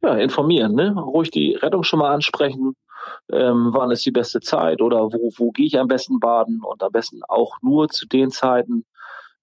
[0.00, 0.94] Ja, informieren, ne?
[0.94, 2.76] Ruhig die Rettung schon mal ansprechen.
[3.30, 6.82] Ähm, wann ist die beste Zeit oder wo, wo gehe ich am besten baden und
[6.82, 8.84] am besten auch nur zu den Zeiten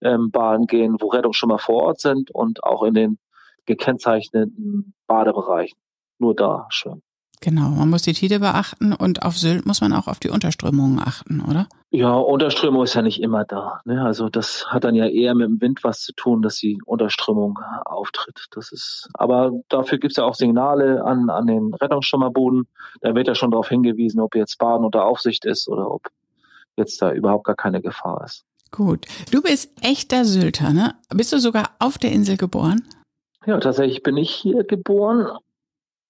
[0.02, 3.18] ähm, baden gehen, wo Rettung schon mal vor Ort sind und auch in den
[3.66, 5.78] gekennzeichneten Badebereichen.
[6.20, 7.02] Nur da schwimmen.
[7.42, 11.00] Genau, man muss die Tide beachten und auf Sylt muss man auch auf die Unterströmungen
[11.00, 11.68] achten, oder?
[11.96, 13.80] Ja, Unterströmung ist ja nicht immer da.
[13.86, 14.04] Ne?
[14.04, 17.58] Also das hat dann ja eher mit dem Wind was zu tun, dass die Unterströmung
[17.86, 18.48] auftritt.
[18.52, 22.68] Das ist, aber dafür gibt es ja auch Signale an, an den Rettungsschirmerboden.
[23.00, 26.10] Da wird ja schon darauf hingewiesen, ob jetzt Baden unter Aufsicht ist oder ob
[26.76, 28.44] jetzt da überhaupt gar keine Gefahr ist.
[28.72, 29.06] Gut.
[29.32, 30.96] Du bist echter Sylter, ne?
[31.14, 32.86] Bist du sogar auf der Insel geboren?
[33.46, 35.30] Ja, tatsächlich bin ich hier geboren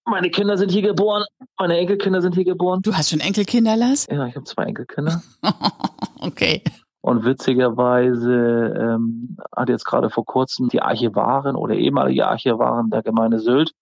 [0.05, 1.23] meine Kinder sind hier geboren,
[1.59, 2.81] meine Enkelkinder sind hier geboren.
[2.81, 4.07] Du hast schon Enkelkinder, Lars?
[4.09, 5.21] Ja, ich habe zwei Enkelkinder.
[6.21, 6.63] okay.
[7.01, 13.39] Und witzigerweise ähm, hat jetzt gerade vor kurzem die Archivarin oder ehemalige Archivarin der Gemeinde
[13.39, 13.73] Sylt,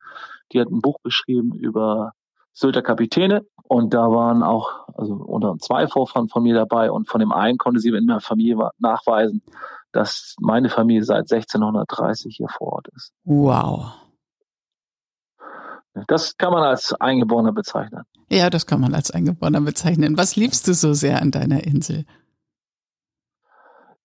[0.52, 2.12] die hat ein Buch geschrieben über
[2.52, 3.46] Sylter Kapitäne.
[3.64, 7.58] Und da waren auch, also unter zwei Vorfahren von mir dabei und von dem einen
[7.58, 9.42] konnte sie in der Familie nachweisen,
[9.94, 13.14] dass meine Familie seit 1630 hier vor Ort ist.
[13.24, 13.94] Wow.
[16.08, 18.04] Das kann man als Eingeborener bezeichnen.
[18.30, 20.18] Ja, das kann man als Eingeborener bezeichnen.
[20.18, 22.06] Was liebst du so sehr an deiner Insel?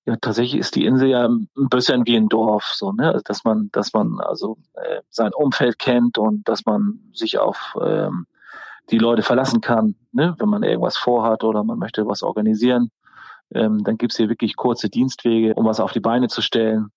[0.04, 3.08] Ja, tatsächlich ist die Insel ja ein bisschen wie ein Dorf, so, ne?
[3.08, 7.76] Also, dass man, dass man also äh, sein Umfeld kennt und dass man sich auf
[7.80, 8.26] ähm,
[8.90, 10.34] die Leute verlassen kann, ne?
[10.38, 12.90] wenn man irgendwas vorhat oder man möchte was organisieren.
[13.54, 16.90] Ähm, dann gibt's hier wirklich kurze Dienstwege, um was auf die Beine zu stellen.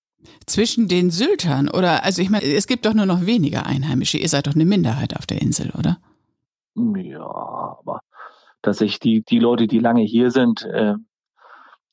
[0.45, 4.17] Zwischen den Syltern oder, also ich meine, es gibt doch nur noch weniger Einheimische.
[4.17, 5.97] Ihr seid doch eine Minderheit auf der Insel, oder?
[6.75, 8.01] Ja, aber
[8.61, 10.95] tatsächlich die, die Leute, die lange hier sind, äh,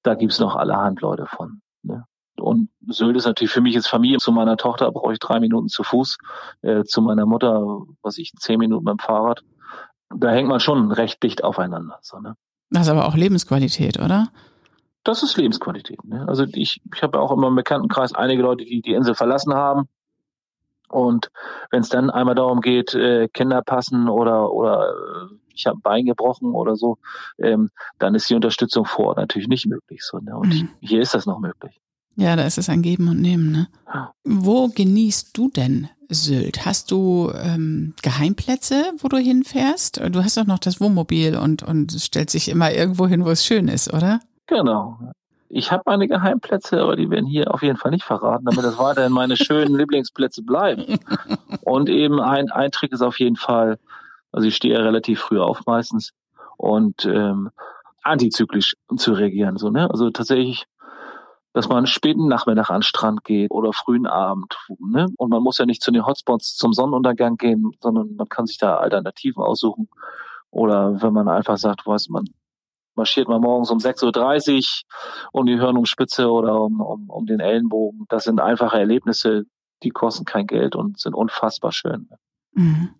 [0.02, 1.60] da gibt's noch allerhand Leute von.
[1.82, 2.04] Ne?
[2.36, 4.18] Und Sylt ist natürlich für mich jetzt Familie.
[4.18, 6.18] Zu meiner Tochter brauche ich drei Minuten zu Fuß,
[6.62, 9.42] äh, zu meiner Mutter, was ich, zehn Minuten beim Fahrrad.
[10.10, 11.98] Da hängt man schon recht dicht aufeinander.
[12.02, 12.34] So, ne?
[12.70, 14.28] Das ist aber auch Lebensqualität, oder?
[15.04, 16.04] Das ist Lebensqualität.
[16.04, 16.26] Ne?
[16.28, 19.88] Also ich, ich habe auch immer im Bekanntenkreis einige Leute, die die Insel verlassen haben.
[20.88, 21.30] Und
[21.70, 25.82] wenn es dann einmal darum geht, äh, Kinder passen oder oder äh, ich habe ein
[25.82, 26.98] Bein gebrochen oder so,
[27.38, 30.02] ähm, dann ist die Unterstützung vor Ort natürlich nicht möglich.
[30.02, 30.36] So, ne?
[30.36, 30.68] Und mhm.
[30.80, 31.80] hier ist das noch möglich.
[32.16, 33.52] Ja, da ist es ein Geben und Nehmen.
[33.52, 33.68] Ne?
[33.92, 34.12] Ja.
[34.24, 36.66] Wo genießt du denn Sylt?
[36.66, 40.00] Hast du ähm, Geheimplätze, wo du hinfährst?
[40.10, 43.44] Du hast doch noch das Wohnmobil und, und stellst dich immer irgendwo hin, wo es
[43.44, 44.20] schön ist, oder?
[44.48, 44.98] Genau.
[45.50, 48.78] Ich habe meine Geheimplätze, aber die werden hier auf jeden Fall nicht verraten, damit das
[48.78, 50.98] weiterhin meine schönen Lieblingsplätze bleiben.
[51.62, 53.78] Und eben ein, ein Trick ist auf jeden Fall,
[54.32, 56.12] also ich stehe ja relativ früh auf meistens
[56.56, 57.50] und ähm,
[58.02, 59.56] antizyklisch zu reagieren.
[59.56, 59.90] So, ne?
[59.90, 60.66] Also tatsächlich,
[61.52, 64.56] dass man späten Nachmittag an den Strand geht oder frühen Abend.
[64.78, 65.06] Ne?
[65.16, 68.58] Und man muss ja nicht zu den Hotspots zum Sonnenuntergang gehen, sondern man kann sich
[68.58, 69.88] da Alternativen aussuchen.
[70.50, 72.26] Oder wenn man einfach sagt, weiß man,
[72.98, 78.04] marschiert man morgens um 6.30 Uhr um die Hörnungsspitze oder um, um, um den Ellenbogen.
[78.10, 79.44] Das sind einfache Erlebnisse,
[79.82, 82.10] die kosten kein Geld und sind unfassbar schön.
[82.52, 82.90] Mhm.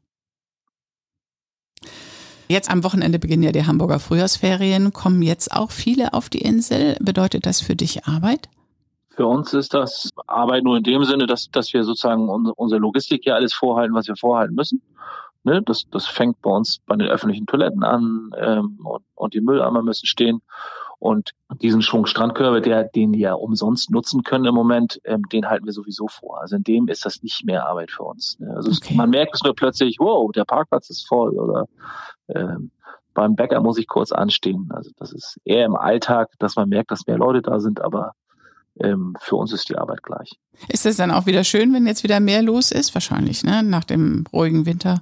[2.51, 4.95] Jetzt am Wochenende beginnen ja die Hamburger Frühjahrsferien.
[4.95, 6.97] Kommen jetzt auch viele auf die Insel?
[6.99, 8.49] Bedeutet das für dich Arbeit?
[9.11, 13.27] Für uns ist das Arbeit nur in dem Sinne, dass, dass wir sozusagen unsere Logistik
[13.27, 14.81] ja alles vorhalten, was wir vorhalten müssen.
[15.45, 19.41] Ne, das, das fängt bei uns bei den öffentlichen Toiletten an ähm, und, und die
[19.41, 20.43] Mülleimer müssen stehen.
[20.99, 21.31] Und
[21.63, 25.65] diesen Schwung Strandkörbe, der, den die ja umsonst nutzen können im Moment, ähm, den halten
[25.65, 26.41] wir sowieso vor.
[26.41, 28.37] Also in dem ist das nicht mehr Arbeit für uns.
[28.41, 28.53] Ne?
[28.55, 28.89] Also okay.
[28.91, 31.67] es, man merkt es nur plötzlich, wow, der Parkplatz ist voll oder
[32.29, 32.73] ähm,
[33.15, 34.69] beim Bäcker muss ich kurz anstehen.
[34.73, 38.13] Also das ist eher im Alltag, dass man merkt, dass mehr Leute da sind, aber
[38.81, 40.31] ähm, für uns ist die Arbeit gleich.
[40.69, 42.95] Ist es dann auch wieder schön, wenn jetzt wieder mehr los ist?
[42.95, 43.63] Wahrscheinlich, ne?
[43.63, 45.01] Nach dem ruhigen Winter.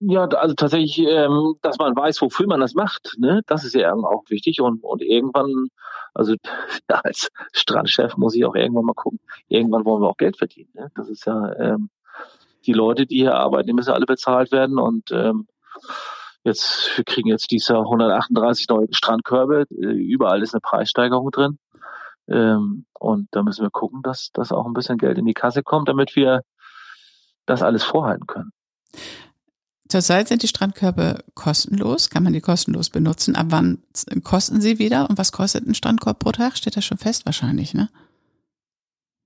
[0.00, 3.42] Ja, also tatsächlich, ähm, dass man weiß, wofür man das macht, ne?
[3.46, 5.68] Das ist ja auch wichtig und, und irgendwann,
[6.14, 6.34] also
[6.90, 10.70] ja, als Strandchef muss ich auch irgendwann mal gucken, irgendwann wollen wir auch Geld verdienen.
[10.74, 10.90] Ne?
[10.94, 11.90] Das ist ja ähm,
[12.66, 15.48] die Leute, die hier arbeiten, die müssen alle bezahlt werden und ähm,
[16.44, 21.58] jetzt, wir kriegen jetzt dieses Jahr 138 neue Strandkörbe, äh, überall ist eine Preissteigerung drin.
[22.28, 25.62] Ähm, und da müssen wir gucken, dass, dass auch ein bisschen Geld in die Kasse
[25.62, 26.42] kommt, damit wir
[27.46, 28.52] das alles vorhalten können.
[29.88, 33.36] Zurzeit sind die Strandkörbe kostenlos, kann man die kostenlos benutzen.
[33.36, 33.78] Ab wann
[34.22, 36.56] kosten sie wieder und was kostet ein Strandkorb pro Tag?
[36.56, 37.88] Steht das schon fest wahrscheinlich, ne?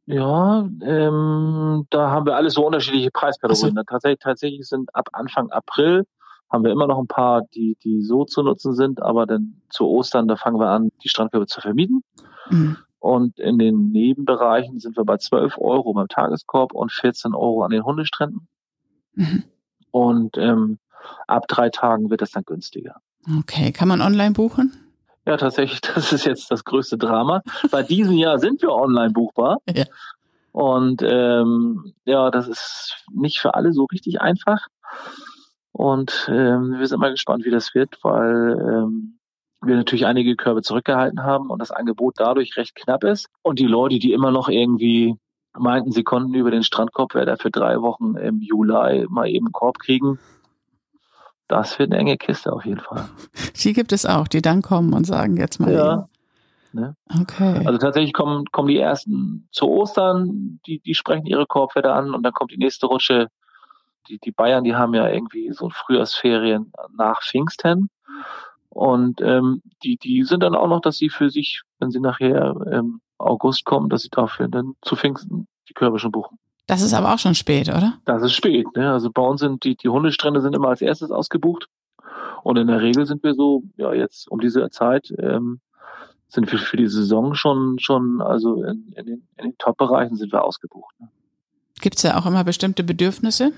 [0.06, 3.76] Ja, ähm, da haben wir alles so unterschiedliche Preiskategorien.
[3.76, 3.82] So.
[3.82, 6.04] Tatsächlich, tatsächlich sind ab Anfang April
[6.52, 9.88] haben wir immer noch ein paar, die, die so zu nutzen sind, aber dann zu
[9.88, 12.04] Ostern, da fangen wir an, die Strandkörbe zu vermieten.
[12.50, 12.76] Mhm.
[12.98, 17.70] Und in den Nebenbereichen sind wir bei 12 Euro beim Tageskorb und 14 Euro an
[17.70, 18.46] den Hundestränden.
[19.14, 19.44] Mhm.
[19.92, 20.78] Und ähm,
[21.28, 22.96] ab drei Tagen wird das dann günstiger.
[23.38, 24.72] Okay, kann man online buchen?
[25.24, 27.42] Ja, tatsächlich, das ist jetzt das größte Drama.
[27.70, 29.58] Bei diesem Jahr sind wir online buchbar.
[29.74, 29.84] Ja.
[30.54, 34.66] Und ähm, ja, das ist nicht für alle so richtig einfach.
[35.72, 39.18] Und ähm, wir sind mal gespannt, wie das wird, weil ähm,
[39.62, 43.28] wir natürlich einige Körbe zurückgehalten haben und das Angebot dadurch recht knapp ist.
[43.40, 45.16] Und die Leute, die immer noch irgendwie
[45.58, 49.78] meinten, sie konnten über den Strandkorb für drei Wochen im Juli mal eben einen Korb
[49.78, 50.18] kriegen.
[51.48, 53.08] Das wird eine enge Kiste auf jeden Fall.
[53.62, 55.72] Die gibt es auch, die dann kommen und sagen jetzt mal.
[55.72, 56.08] Ja.
[56.72, 56.96] Ne?
[57.20, 57.66] Okay.
[57.66, 62.22] Also tatsächlich kommen, kommen die ersten zu Ostern, die, die sprechen ihre Korbwerte an und
[62.22, 63.28] dann kommt die nächste Rutsche.
[64.08, 67.90] Die, die Bayern, die haben ja irgendwie so Frühjahrsferien nach Pfingsten.
[68.70, 72.54] Und ähm, die, die sind dann auch noch, dass sie für sich, wenn sie nachher
[72.72, 76.38] ähm, August kommen, dass sie dafür dann zu Pfingsten die Körbe schon buchen.
[76.66, 77.94] Das ist aber auch schon spät, oder?
[78.04, 78.66] Das ist spät.
[78.76, 78.92] Ne?
[78.92, 81.66] Also bei uns sind die, die Hundestrände sind immer als erstes ausgebucht.
[82.44, 85.60] Und in der Regel sind wir so, ja, jetzt um diese Zeit ähm,
[86.28, 90.32] sind wir für die Saison schon, schon also in, in den, in den Top-Bereichen sind
[90.32, 90.94] wir ausgebucht.
[91.00, 91.08] Ne?
[91.80, 93.52] Gibt es ja auch immer bestimmte Bedürfnisse?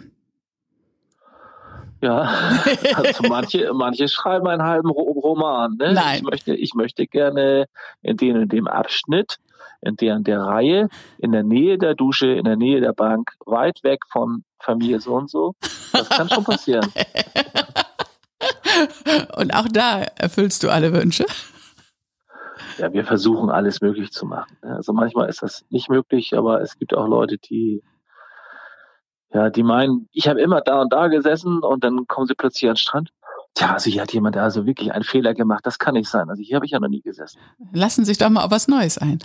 [2.00, 2.28] Ja,
[2.96, 5.76] also manche, manche schreiben einen halben Roman.
[5.76, 5.92] Ne?
[5.94, 6.16] Nein.
[6.16, 7.66] Ich möchte, ich möchte gerne
[8.02, 9.38] in dem, in dem Abschnitt,
[9.84, 13.32] in der, in der Reihe, in der Nähe der Dusche, in der Nähe der Bank,
[13.46, 15.54] weit weg von Familie so und so.
[15.92, 16.86] Das kann schon passieren.
[19.36, 21.26] und auch da erfüllst du alle Wünsche?
[22.78, 24.56] Ja, wir versuchen alles möglich zu machen.
[24.62, 27.82] Also manchmal ist das nicht möglich, aber es gibt auch Leute, die
[29.34, 32.70] ja, die meinen, ich habe immer da und da gesessen und dann kommen sie plötzlich
[32.70, 33.10] an den Strand.
[33.54, 35.66] Tja, also hier hat jemand also wirklich einen Fehler gemacht.
[35.66, 36.30] Das kann nicht sein.
[36.30, 37.40] Also hier habe ich ja noch nie gesessen.
[37.72, 39.18] Lassen sich doch mal auf was Neues ein.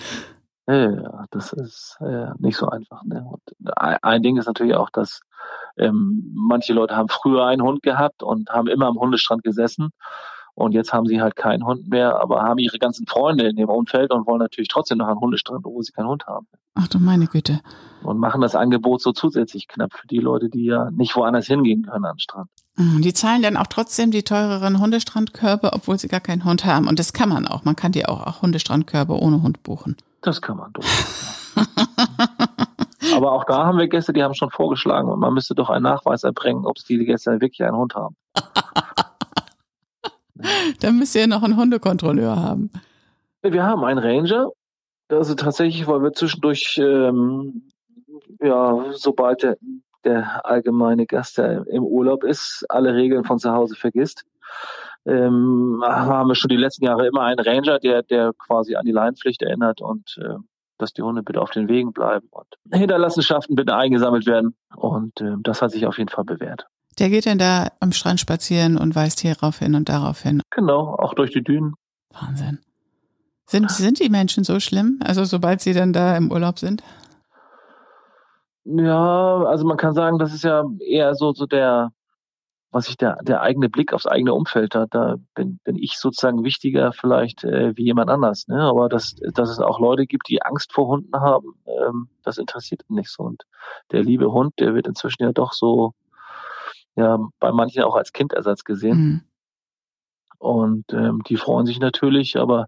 [0.69, 3.03] Ja, das ist äh, nicht so einfach.
[3.03, 3.25] Ne?
[3.27, 3.41] Und
[3.75, 5.21] ein Ding ist natürlich auch, dass
[5.77, 9.89] ähm, manche Leute haben früher einen Hund gehabt und haben immer am Hundestrand gesessen.
[10.53, 13.69] Und jetzt haben sie halt keinen Hund mehr, aber haben ihre ganzen Freunde in dem
[13.69, 16.47] Umfeld und wollen natürlich trotzdem noch einen Hundestrand, obwohl sie keinen Hund haben.
[16.75, 17.61] Ach du meine Güte.
[18.03, 21.83] Und machen das Angebot so zusätzlich knapp für die Leute, die ja nicht woanders hingehen
[21.83, 22.49] können an den Strand.
[22.75, 26.87] Mhm, die zahlen dann auch trotzdem die teureren Hundestrandkörbe, obwohl sie gar keinen Hund haben.
[26.87, 27.63] Und das kann man auch.
[27.63, 29.95] Man kann die auch, auch Hundestrandkörbe ohne Hund buchen.
[30.21, 30.83] Das kann man doch.
[33.15, 36.23] Aber auch da haben wir Gäste, die haben schon vorgeschlagen, man müsste doch einen Nachweis
[36.23, 38.15] erbringen, ob die Gäste wirklich einen Hund haben.
[40.79, 42.71] Dann müsst ihr noch einen Hundekontrolleur haben.
[43.41, 44.51] Wir haben einen Ranger.
[45.09, 47.69] Also tatsächlich, weil wir zwischendurch, ähm,
[48.39, 49.57] ja, sobald der,
[50.03, 54.23] der allgemeine Gast, der im Urlaub ist, alle Regeln von zu Hause vergisst,
[55.05, 58.91] ähm, haben wir schon die letzten Jahre immer einen Ranger, der, der quasi an die
[58.91, 60.35] Leinpflicht erinnert und äh,
[60.77, 64.55] dass die Hunde bitte auf den Wegen bleiben und Hinterlassenschaften bitte eingesammelt werden.
[64.75, 66.67] Und äh, das hat sich auf jeden Fall bewährt.
[66.97, 70.41] Der geht dann da am Strand spazieren und weist hierauf hin und darauf hin.
[70.49, 71.75] Genau, auch durch die Dünen.
[72.11, 72.59] Wahnsinn.
[73.45, 74.99] Sind, sind die Menschen so schlimm?
[75.03, 76.83] Also sobald sie dann da im Urlaub sind?
[78.65, 81.91] Ja, also man kann sagen, das ist ja eher so, so der,
[82.71, 84.93] was ich der, der eigene Blick aufs eigene Umfeld hat.
[84.93, 88.47] Da bin, bin ich sozusagen wichtiger vielleicht äh, wie jemand anders.
[88.47, 88.61] Ne?
[88.61, 92.83] Aber dass, dass es auch Leute gibt, die Angst vor Hunden haben, ähm, das interessiert
[92.87, 93.23] mich nicht so.
[93.23, 93.43] Und
[93.91, 95.93] der liebe Hund, der wird inzwischen ja doch so
[96.95, 98.97] ja bei manchen auch als Kindersatz gesehen.
[98.97, 99.21] Mhm.
[100.37, 102.67] Und ähm, die freuen sich natürlich, aber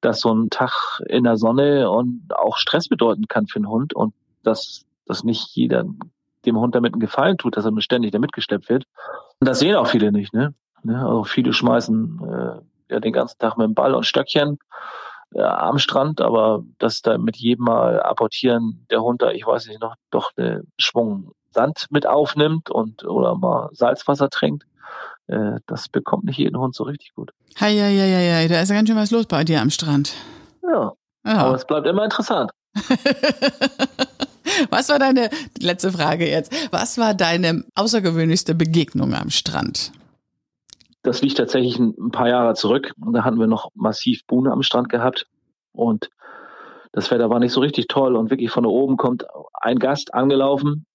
[0.00, 3.94] dass so ein Tag in der Sonne und auch Stress bedeuten kann für einen Hund
[3.94, 5.84] und dass, dass nicht jeder
[6.46, 8.84] dem Hund damit einen Gefallen tut, dass er ständig damit geschleppt wird.
[9.40, 10.54] Und das sehen auch viele nicht, ne?
[10.82, 10.98] ne?
[10.98, 14.58] Also viele schmeißen äh, ja den ganzen Tag mit dem Ball und Stöckchen
[15.34, 19.66] äh, am Strand, aber dass da mit jedem Mal apportieren der Hund da, ich weiß
[19.66, 24.64] nicht noch, doch eine Schwung Sand mit aufnimmt und oder mal Salzwasser trinkt,
[25.28, 27.30] äh, das bekommt nicht jeden Hund so richtig gut.
[27.60, 30.14] Hei, hei, hei, hei, da ist ja ganz schön was los bei dir am Strand.
[30.62, 30.92] Ja.
[31.24, 31.36] ja.
[31.38, 32.50] Aber es bleibt immer interessant.
[34.70, 39.92] was war deine, letzte Frage jetzt, was war deine außergewöhnlichste Begegnung am Strand?
[41.02, 42.92] Das liegt tatsächlich ein paar Jahre zurück.
[42.96, 45.26] Da hatten wir noch massiv Buhne am Strand gehabt.
[45.72, 46.08] Und
[46.92, 48.16] das Wetter war nicht so richtig toll.
[48.16, 50.86] Und wirklich von da oben kommt ein Gast angelaufen,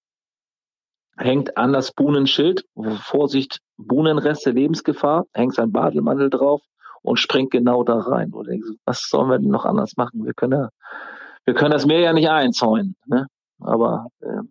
[1.16, 2.64] hängt an das Buhnenschild,
[3.02, 6.62] Vorsicht, Buhnenreste, Lebensgefahr, hängt sein Badelmantel drauf
[7.02, 8.32] und springt genau da rein.
[8.32, 10.24] Denkst, was sollen wir denn noch anders machen?
[10.24, 10.68] Wir können ja,
[11.44, 13.26] wir können das Meer ja nicht einzäunen, ne?
[13.60, 14.42] Aber äh,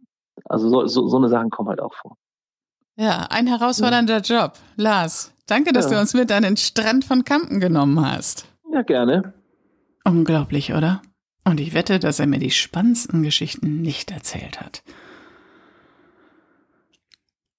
[0.46, 2.16] also so, so, so eine Sachen kommen halt auch vor.
[2.96, 4.44] Ja, ein herausfordernder ja.
[4.44, 4.54] Job.
[4.76, 5.92] Lars, danke, dass ja.
[5.92, 8.46] du uns mit an den Strand von Kampen genommen hast.
[8.72, 9.34] Ja, gerne.
[10.04, 11.02] Unglaublich, oder?
[11.46, 14.84] Und ich wette, dass er mir die spannendsten Geschichten nicht erzählt hat.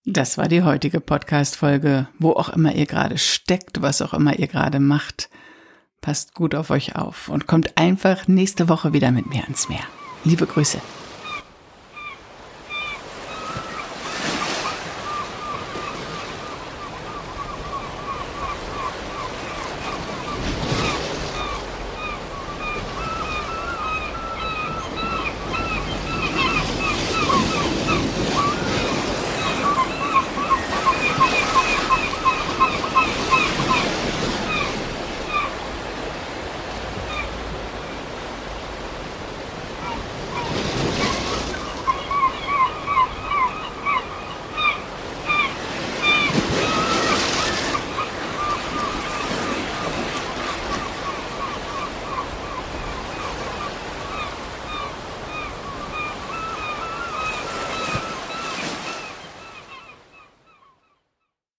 [0.05, 2.09] Das war die heutige Podcast-Folge.
[2.19, 5.31] Wo auch immer ihr gerade steckt, was auch immer ihr gerade macht,
[6.01, 9.85] passt gut auf euch auf und kommt einfach nächste Woche wieder mit mir ans Meer.
[10.25, 10.81] Liebe Grüße.